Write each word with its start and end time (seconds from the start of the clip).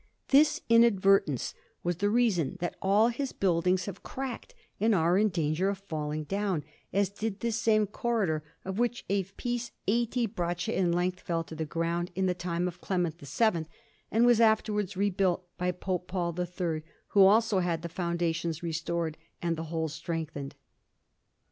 This 0.29 0.61
inadvertence 0.67 1.53
was 1.83 1.97
the 1.97 2.09
reason 2.09 2.57
that 2.59 2.75
all 2.81 3.09
his 3.09 3.33
buildings 3.33 3.85
have 3.85 4.01
cracked, 4.01 4.55
and 4.79 4.95
are 4.95 5.15
in 5.15 5.29
danger 5.29 5.69
of 5.69 5.77
falling 5.77 6.23
down, 6.23 6.63
as 6.91 7.09
did 7.09 7.41
this 7.41 7.57
same 7.57 7.85
corridor, 7.85 8.41
of 8.65 8.79
which 8.79 9.05
a 9.11 9.21
piece 9.21 9.69
eighty 9.87 10.25
braccia 10.25 10.73
in 10.75 10.91
length 10.91 11.19
fell 11.19 11.43
to 11.43 11.53
the 11.55 11.65
ground 11.65 12.09
in 12.15 12.25
the 12.25 12.33
time 12.33 12.67
of 12.67 12.81
Clement 12.81 13.19
VII, 13.21 13.67
and 14.11 14.25
was 14.25 14.41
afterwards 14.41 14.97
rebuilt 14.97 15.45
by 15.59 15.71
Pope 15.71 16.07
Paul 16.07 16.35
III, 16.35 16.81
who 17.09 17.23
also 17.23 17.59
had 17.59 17.83
the 17.83 17.87
foundations 17.87 18.63
restored 18.63 19.19
and 19.39 19.55
the 19.55 19.65
whole 19.65 19.87
strengthened. 19.87 20.55